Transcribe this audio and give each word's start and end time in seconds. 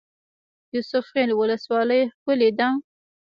یوسف 0.75 1.03
خیل 1.11 1.29
ولسوالۍ 1.39 2.01
ښکلې 2.15 2.49
ده؟ 2.59 2.67